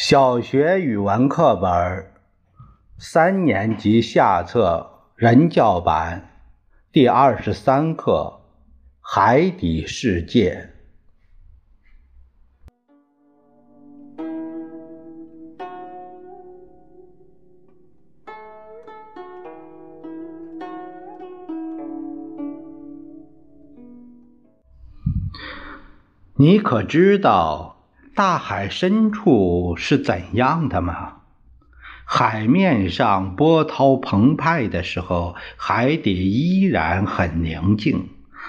[0.00, 2.12] 小学语文课本
[2.98, 6.44] 三年级下册人教版
[6.92, 8.40] 第二十三课
[9.00, 10.70] 《海底世界》。
[26.36, 27.77] 你可知道？
[28.18, 31.18] 大海深处是怎样的吗？
[32.04, 38.08] 海面上波涛澎湃的时候，海底依然很宁静。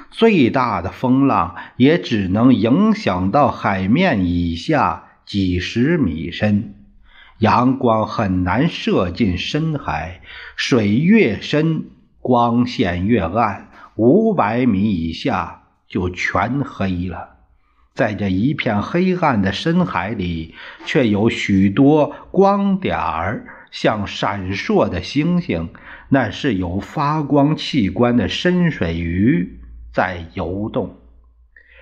[0.09, 6.73] 最大的风浪也只能影响到海面以下几十米深。
[7.37, 10.21] 阳光很难射进深海，
[10.55, 17.35] 水越深，光线越暗，五百米以下就全黑了。
[17.99, 20.55] 在这一片黑暗的深海里，
[20.85, 25.67] 却有许多光点儿，像闪烁的星星。
[26.07, 29.59] 那是有发光器官的深水鱼
[29.91, 30.95] 在游动。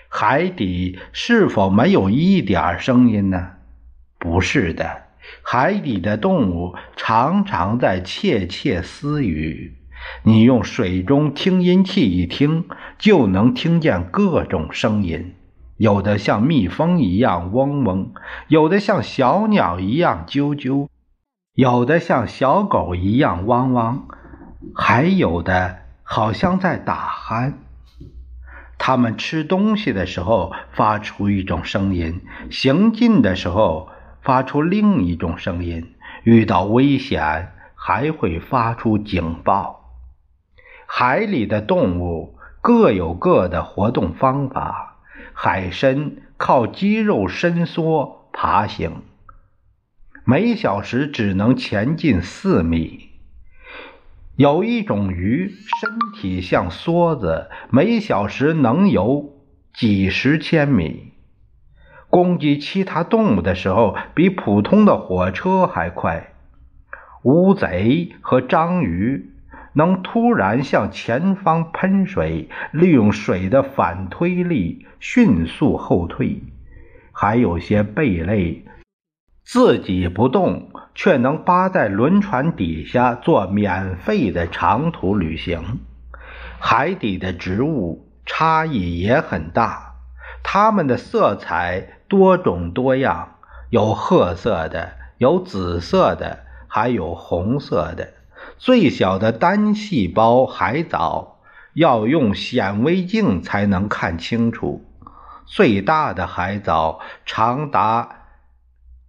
[0.10, 3.52] 海底是否没有一点声音呢？
[4.18, 5.04] 不是的，
[5.44, 9.76] 海底的动物常常在窃窃私语。
[10.24, 12.66] 你用水中听音器一听，
[12.98, 15.36] 就能听见各种声音。
[15.78, 18.12] 有的像蜜蜂一样嗡嗡，
[18.48, 20.88] 有的像小鸟一样啾啾，
[21.54, 24.08] 有的像小狗一样汪汪，
[24.74, 27.54] 还有的好像在打鼾。
[28.80, 33.90] 它们吃东西的时候发出一种声音，行进的时候
[34.22, 39.94] 发出另一种声音，遇到危险还会发出警报。
[40.88, 44.97] 海里的动物各有各的活动方法。
[45.40, 49.04] 海参靠肌肉伸缩爬行，
[50.26, 53.12] 每小时只能前进四米。
[54.36, 55.48] 有一种鱼
[55.80, 59.36] 身体像梭子，每小时能游
[59.76, 61.14] 几十千米，
[62.10, 66.34] 攻击其他动物的时候比普通的火车还快。
[67.22, 69.34] 乌贼和章鱼。
[69.78, 76.42] 能突然向前方喷水，利用水的反推力迅速后退。
[77.12, 78.66] 还有些贝类
[79.44, 85.62] 自己不动，却能扒在轮船底下做免费的长途旅行。
[86.60, 89.94] 海底的植物差异也很大，
[90.42, 93.36] 它们的色彩多种多样，
[93.70, 98.17] 有褐色的，有紫色的，还有红色的。
[98.58, 101.40] 最小的单细胞海藻
[101.74, 104.84] 要用显微镜才能看清楚，
[105.46, 108.26] 最大的海藻长达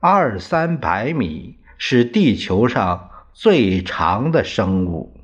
[0.01, 5.19] 二三百米，是地球上最长的生物。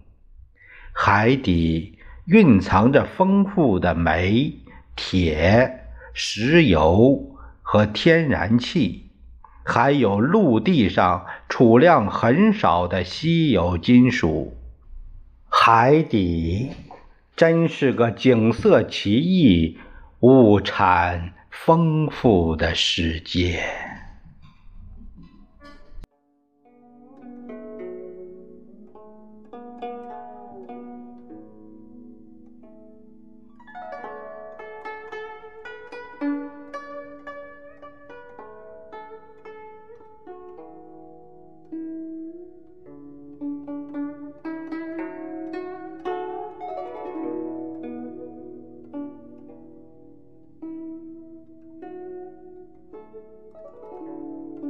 [0.93, 4.61] 海底蕴藏着丰富的煤、
[4.97, 9.04] 铁、石油和天然气。
[9.65, 14.57] 还有陆地上储量很少的稀有金属，
[15.49, 16.71] 海底
[17.35, 19.79] 真是个景色奇异、
[20.21, 23.65] 物产丰富的世界。